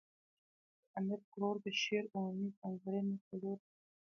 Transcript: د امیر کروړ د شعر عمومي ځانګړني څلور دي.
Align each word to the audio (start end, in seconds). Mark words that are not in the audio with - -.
د 0.91 0.93
امیر 0.97 1.21
کروړ 1.31 1.55
د 1.63 1.67
شعر 1.81 2.05
عمومي 2.13 2.49
ځانګړني 2.59 3.15
څلور 3.27 3.57
دي. 3.65 3.73